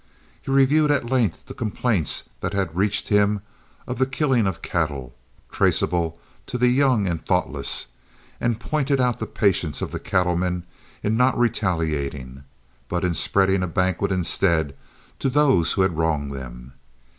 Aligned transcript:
He 0.41 0.49
reviewed 0.49 0.89
at 0.89 1.11
length 1.11 1.45
the 1.45 1.53
complaints 1.53 2.23
that 2.39 2.53
had 2.53 2.75
reached 2.75 3.09
him 3.09 3.41
of 3.85 3.99
the 3.99 4.07
killing 4.07 4.47
of 4.47 4.63
cattle, 4.63 5.13
traceable 5.51 6.19
to 6.47 6.57
the 6.57 6.69
young 6.69 7.07
and 7.07 7.23
thoughtless, 7.23 7.85
and 8.39 8.59
pointed 8.59 8.99
out 8.99 9.19
the 9.19 9.27
patience 9.27 9.79
of 9.79 9.91
the 9.91 9.99
cattlemen 9.99 10.63
in 11.03 11.17
not 11.17 11.37
retaliating, 11.37 12.43
but 12.89 13.03
in 13.03 13.13
spreading 13.13 13.61
a 13.61 13.67
banquet 13.67 14.11
instead 14.11 14.75
to 15.19 15.29
those 15.29 15.73
who 15.73 15.83
had 15.83 15.95
wronged 15.95 16.33
them. 16.33 16.73